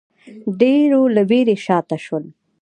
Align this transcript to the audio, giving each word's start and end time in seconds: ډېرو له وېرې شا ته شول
ډېرو 0.59 1.01
له 1.15 1.21
وېرې 1.29 1.55
شا 1.65 1.77
ته 1.87 1.97
شول 2.05 2.25